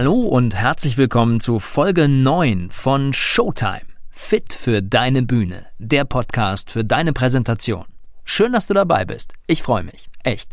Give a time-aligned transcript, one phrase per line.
[0.00, 3.82] Hallo und herzlich willkommen zu Folge 9 von Showtime.
[4.08, 5.66] Fit für deine Bühne.
[5.78, 7.84] Der Podcast für deine Präsentation.
[8.22, 9.32] Schön, dass du dabei bist.
[9.48, 10.08] Ich freue mich.
[10.22, 10.52] Echt.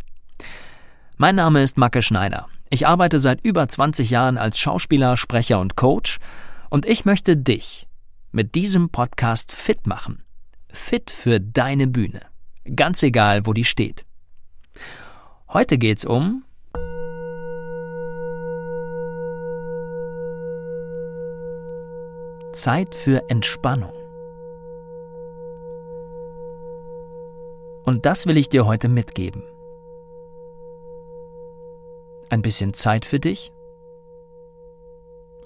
[1.17, 2.48] Mein Name ist Macke Schneider.
[2.72, 6.17] Ich arbeite seit über 20 Jahren als Schauspieler, Sprecher und Coach
[6.72, 7.88] und ich möchte dich
[8.31, 10.23] mit diesem Podcast fit machen.
[10.70, 12.22] Fit für deine Bühne.
[12.75, 14.08] Ganz egal, wo die steht.
[15.48, 16.45] Heute geht's um
[22.56, 23.94] Zeit für Entspannung.
[27.86, 29.44] Und das will ich dir heute mitgeben.
[32.30, 33.53] Ein bisschen Zeit für dich,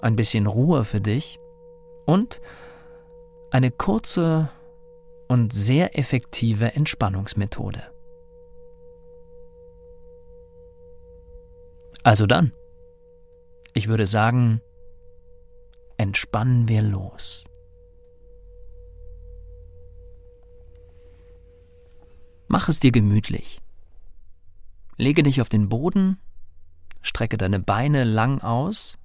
[0.00, 1.38] ein bisschen Ruhe für dich
[2.06, 2.40] und
[3.50, 4.50] eine kurze
[5.28, 7.82] und sehr effektive Entspannungsmethode.
[12.02, 12.52] Also dann,
[13.74, 14.62] ich würde sagen,
[16.00, 17.46] entspannen wir los.
[22.48, 23.60] Mach es dir gemütlich.
[24.96, 26.16] Lege dich auf den Boden,
[27.02, 28.96] strecke deine Beine lang aus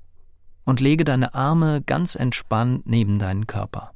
[0.64, 3.92] und lege deine Arme ganz entspannt neben deinen Körper.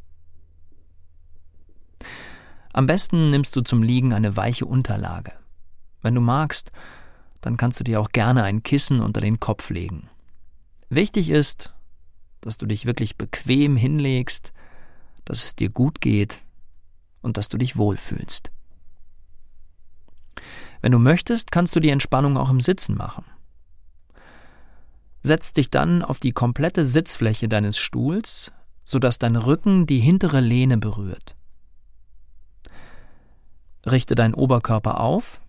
[2.74, 5.32] Am besten nimmst du zum Liegen eine weiche Unterlage.
[6.02, 6.74] Wenn du magst,
[7.40, 10.10] dann kannst du dir auch gerne ein Kissen unter den Kopf legen.
[10.90, 11.74] Wichtig ist,
[12.42, 14.54] dass du dich wirklich bequem hinlegst,
[15.26, 16.42] dass es dir gut geht
[17.22, 18.52] und dass du dich wohlfühlst.
[20.82, 23.26] Wenn du möchtest, kannst du die Entspannung auch im Sitzen machen.
[25.22, 28.54] Setz dich dann auf die komplette Sitzfläche deines Stuhls,
[28.86, 31.36] sodass dein Rücken die hintere Lehne berührt.
[33.86, 35.42] Richte deinen Oberkörper auf,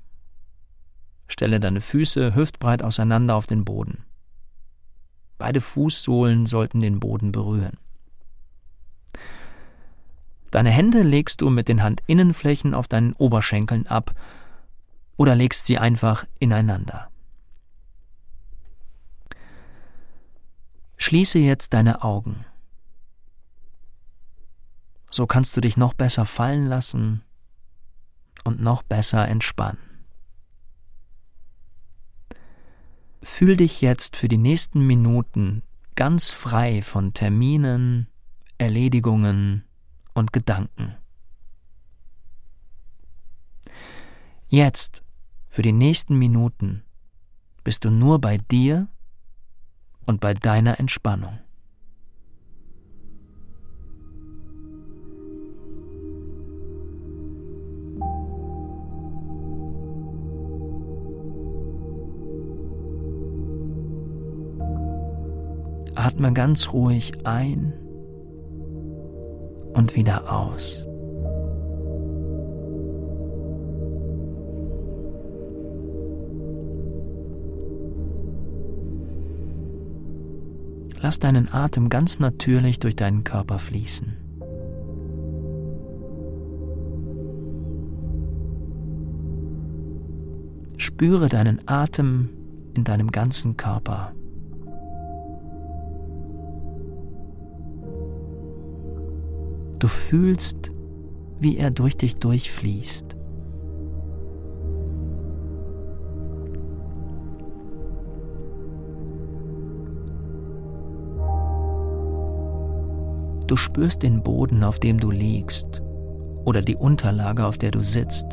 [1.28, 4.04] stelle deine Füße hüftbreit auseinander auf den Boden.
[5.40, 7.78] Beide Fußsohlen sollten den Boden berühren.
[10.50, 14.14] Deine Hände legst du mit den Handinnenflächen auf deinen Oberschenkeln ab
[15.16, 17.10] oder legst sie einfach ineinander.
[20.98, 22.44] Schließe jetzt deine Augen.
[25.08, 27.22] So kannst du dich noch besser fallen lassen
[28.44, 29.89] und noch besser entspannen.
[33.22, 35.62] Fühl dich jetzt für die nächsten Minuten
[35.94, 38.08] ganz frei von Terminen,
[38.56, 39.64] Erledigungen
[40.14, 40.96] und Gedanken.
[44.48, 45.02] Jetzt,
[45.48, 46.82] für die nächsten Minuten,
[47.62, 48.88] bist du nur bei dir
[50.06, 51.38] und bei deiner Entspannung.
[66.00, 67.74] Atme ganz ruhig ein
[69.74, 70.88] und wieder aus.
[81.02, 84.16] Lass deinen Atem ganz natürlich durch deinen Körper fließen.
[90.78, 92.30] Spüre deinen Atem
[92.74, 94.14] in deinem ganzen Körper.
[99.80, 100.70] Du fühlst,
[101.40, 103.16] wie er durch dich durchfließt.
[113.46, 115.82] Du spürst den Boden, auf dem du liegst,
[116.44, 118.26] oder die Unterlage, auf der du sitzt.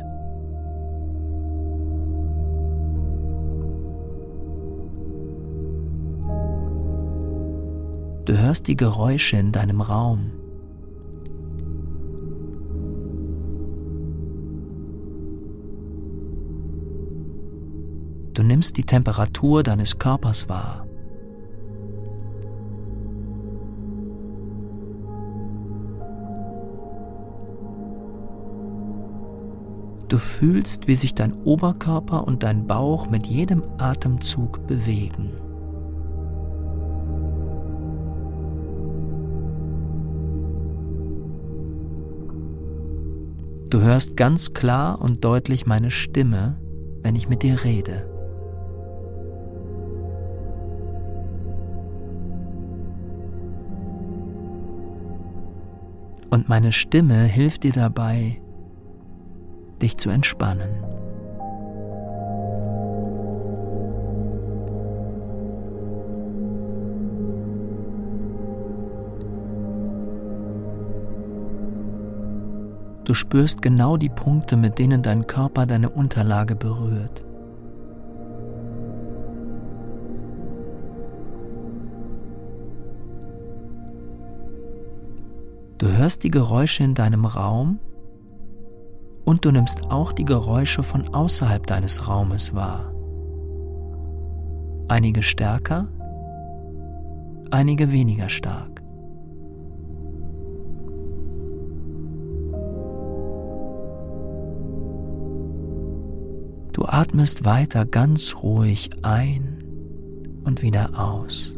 [8.26, 10.37] Du hörst die Geräusche in deinem Raum.
[18.48, 20.86] nimmst die Temperatur deines Körpers wahr.
[30.08, 35.30] Du fühlst, wie sich dein Oberkörper und dein Bauch mit jedem Atemzug bewegen.
[43.68, 46.58] Du hörst ganz klar und deutlich meine Stimme,
[47.02, 48.17] wenn ich mit dir rede.
[56.30, 58.40] Und meine Stimme hilft dir dabei,
[59.80, 60.84] dich zu entspannen.
[73.04, 77.24] Du spürst genau die Punkte, mit denen dein Körper deine Unterlage berührt.
[86.08, 87.80] Hörst die Geräusche in deinem Raum
[89.26, 92.94] und du nimmst auch die Geräusche von außerhalb deines Raumes wahr.
[94.88, 95.86] Einige stärker,
[97.50, 98.82] einige weniger stark.
[106.72, 109.62] Du atmest weiter ganz ruhig ein
[110.42, 111.57] und wieder aus.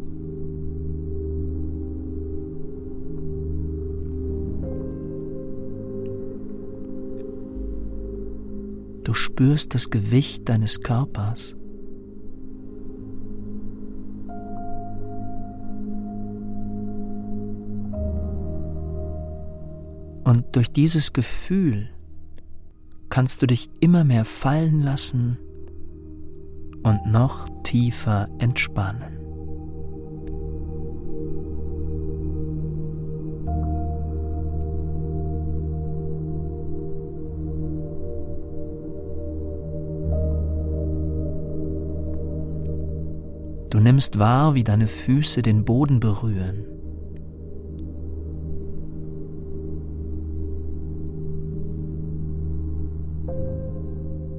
[9.10, 11.56] Du spürst das Gewicht deines Körpers.
[20.22, 21.90] Und durch dieses Gefühl
[23.08, 25.38] kannst du dich immer mehr fallen lassen
[26.84, 29.19] und noch tiefer entspannen.
[43.90, 46.64] Nimmst wahr, wie deine Füße den Boden berühren.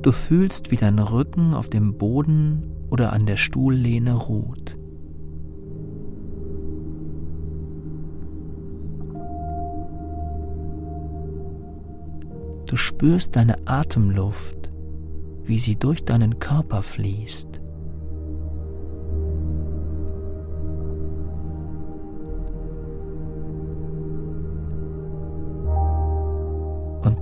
[0.03, 4.77] Du fühlst, wie dein Rücken auf dem Boden oder an der Stuhllehne ruht.
[12.67, 14.71] Du spürst deine Atemluft,
[15.43, 17.59] wie sie durch deinen Körper fließt.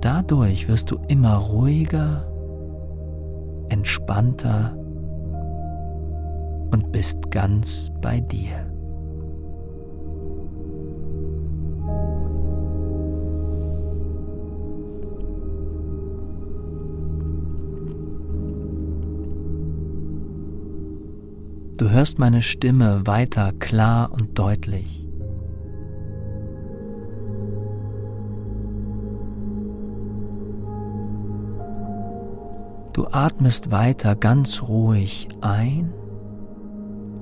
[0.00, 2.26] Dadurch wirst du immer ruhiger
[3.68, 4.76] entspannter
[6.70, 8.66] und bist ganz bei dir.
[21.76, 25.09] Du hörst meine Stimme weiter klar und deutlich.
[33.00, 35.90] Du atmest weiter ganz ruhig ein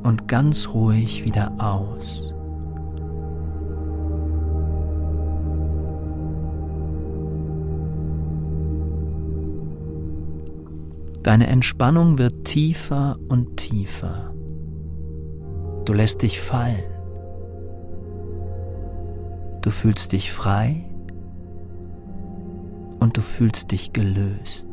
[0.03, 2.35] und ganz ruhig wieder aus.
[11.23, 14.35] Deine Entspannung wird tiefer und tiefer.
[15.85, 16.91] Du lässt dich fallen.
[19.61, 20.91] Du fühlst dich frei
[22.99, 24.68] und du fühlst dich gelöst.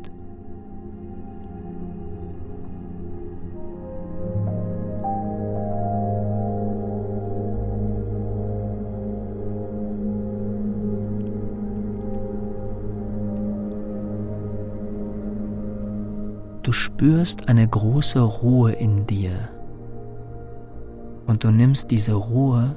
[16.75, 19.49] Spürst eine große Ruhe in dir
[21.25, 22.75] und du nimmst diese Ruhe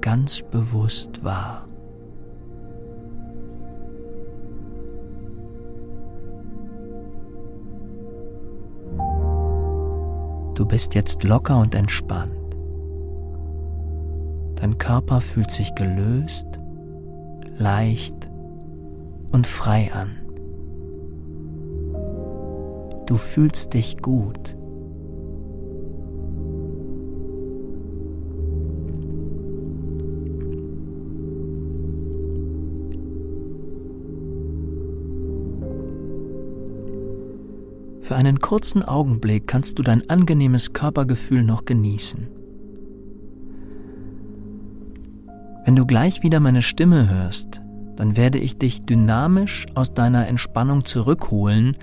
[0.00, 1.66] ganz bewusst wahr.
[10.54, 12.32] Du bist jetzt locker und entspannt.
[14.56, 16.46] Dein Körper fühlt sich gelöst,
[17.56, 18.30] leicht
[19.32, 20.21] und frei an.
[23.12, 24.56] Du fühlst dich gut.
[38.00, 42.28] Für einen kurzen Augenblick kannst du dein angenehmes Körpergefühl noch genießen.
[45.66, 47.60] Wenn du gleich wieder meine Stimme hörst,
[47.96, 51.76] dann werde ich dich dynamisch aus deiner Entspannung zurückholen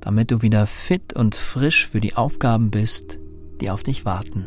[0.00, 3.18] damit du wieder fit und frisch für die Aufgaben bist,
[3.60, 4.46] die auf dich warten.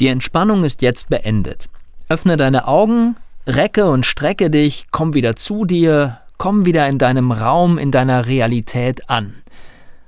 [0.00, 1.68] Die Entspannung ist jetzt beendet.
[2.10, 3.14] Öffne deine Augen,
[3.46, 8.26] recke und strecke dich, komm wieder zu dir, komm wieder in deinem Raum, in deiner
[8.26, 9.34] Realität an.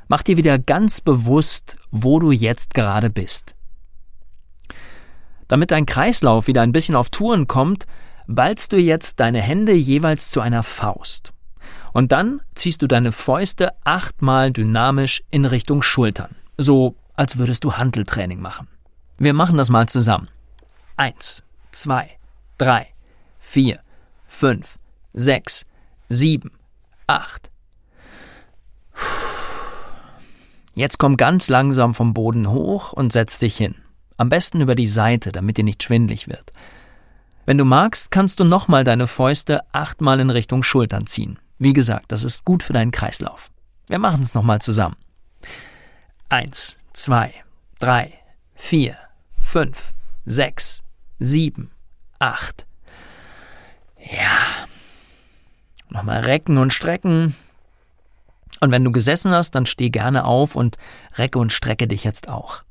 [0.09, 3.55] Mach dir wieder ganz bewusst, wo du jetzt gerade bist.
[5.47, 7.87] Damit dein Kreislauf wieder ein bisschen auf Touren kommt,
[8.27, 11.33] ballst du jetzt deine Hände jeweils zu einer Faust.
[11.93, 16.35] Und dann ziehst du deine Fäuste achtmal dynamisch in Richtung Schultern.
[16.59, 18.67] So, als würdest du Handeltraining machen.
[19.19, 20.27] Wir machen das mal zusammen.
[20.97, 22.19] Eins, zwei,
[22.59, 22.89] drei,
[23.39, 23.81] vier,
[24.27, 24.79] fünf,
[25.13, 25.67] sechs,
[26.09, 26.53] sieben,
[27.07, 27.51] acht.
[30.75, 33.75] Jetzt komm ganz langsam vom Boden hoch und setz dich hin.
[34.17, 36.53] Am besten über die Seite, damit dir nicht schwindlig wird.
[37.45, 41.39] Wenn du magst, kannst du nochmal deine Fäuste achtmal in Richtung Schultern ziehen.
[41.59, 43.51] Wie gesagt, das ist gut für deinen Kreislauf.
[43.89, 44.97] Wir machen es nochmal zusammen.
[46.29, 47.35] Eins, zwei,
[47.79, 48.15] drei,
[48.55, 48.97] vier,
[49.39, 49.93] fünf,
[50.25, 50.83] sechs,
[51.25, 51.71] sieben,
[52.19, 52.67] acht.
[53.99, 54.67] Ja.
[55.89, 57.35] Nochmal recken und strecken.
[58.61, 60.79] Und wenn du gesessen hast, dann steh gerne auf und
[61.17, 62.63] recke und strecke dich jetzt auch.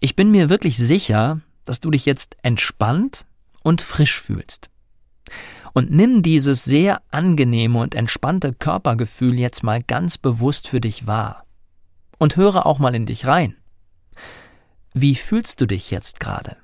[0.00, 3.24] Ich bin mir wirklich sicher, dass du dich jetzt entspannt
[3.62, 4.68] und frisch fühlst.
[5.72, 11.44] Und nimm dieses sehr angenehme und entspannte Körpergefühl jetzt mal ganz bewusst für dich wahr.
[12.18, 13.56] Und höre auch mal in dich rein.
[14.94, 16.56] Wie fühlst du dich jetzt gerade?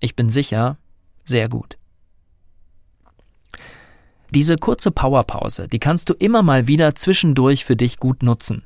[0.00, 0.78] Ich bin sicher,
[1.24, 1.76] sehr gut.
[4.30, 8.64] Diese kurze Powerpause, die kannst du immer mal wieder zwischendurch für dich gut nutzen.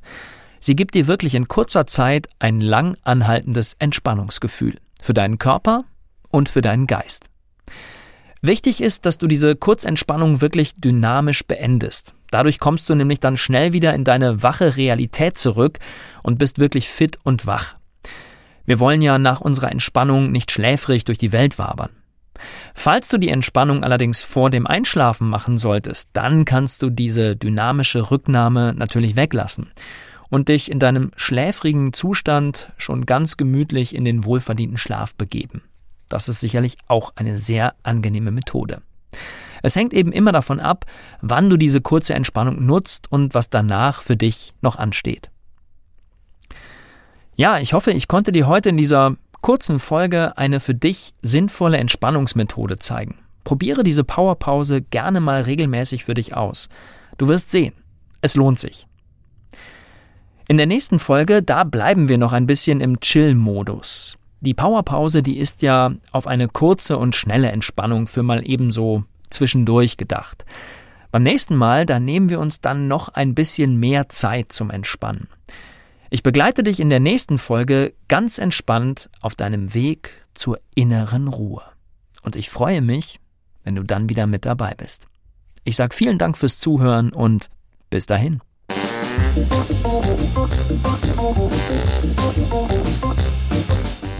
[0.61, 5.85] Sie gibt dir wirklich in kurzer Zeit ein lang anhaltendes Entspannungsgefühl für deinen Körper
[6.30, 7.26] und für deinen Geist.
[8.40, 12.14] Wichtig ist, dass du diese Kurzentspannung wirklich dynamisch beendest.
[12.30, 15.78] Dadurch kommst du nämlich dann schnell wieder in deine wache Realität zurück
[16.23, 17.77] und bist wirklich fit und wach.
[18.68, 21.88] Wir wollen ja nach unserer Entspannung nicht schläfrig durch die Welt wabern.
[22.75, 28.10] Falls du die Entspannung allerdings vor dem Einschlafen machen solltest, dann kannst du diese dynamische
[28.10, 29.72] Rücknahme natürlich weglassen
[30.28, 35.62] und dich in deinem schläfrigen Zustand schon ganz gemütlich in den wohlverdienten Schlaf begeben.
[36.10, 38.82] Das ist sicherlich auch eine sehr angenehme Methode.
[39.62, 40.84] Es hängt eben immer davon ab,
[41.22, 45.30] wann du diese kurze Entspannung nutzt und was danach für dich noch ansteht.
[47.38, 51.76] Ja, ich hoffe, ich konnte dir heute in dieser kurzen Folge eine für dich sinnvolle
[51.76, 53.14] Entspannungsmethode zeigen.
[53.45, 56.68] Probiere diese Powerpause gerne mal regelmäßig für dich aus.
[57.16, 57.75] Du wirst sehen,
[58.23, 58.88] es lohnt sich.
[60.49, 64.18] In der nächsten Folge, da bleiben wir noch ein bisschen im Chill-Modus.
[64.40, 69.97] Die Powerpause, die ist ja auf eine kurze und schnelle Entspannung für mal ebenso zwischendurch
[69.97, 70.45] gedacht.
[71.12, 75.28] Beim nächsten Mal, da nehmen wir uns dann noch ein bisschen mehr Zeit zum Entspannen.
[76.10, 81.60] Ich begleite dich in der nächsten Folge ganz entspannt auf deinem Weg zur inneren Ruhe.
[82.22, 83.20] Und ich freue mich,
[83.62, 85.06] wenn du dann wieder mit dabei bist.
[85.64, 87.50] Ich sage vielen Dank fürs Zuhören und
[87.90, 88.40] bis dahin.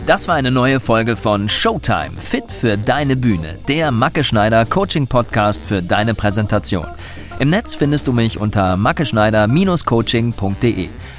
[0.05, 5.07] Das war eine neue Folge von Showtime, fit für deine Bühne, der Macke Schneider Coaching
[5.07, 6.87] Podcast für deine Präsentation.
[7.39, 10.89] Im Netz findest du mich unter mackeschneider-coaching.de.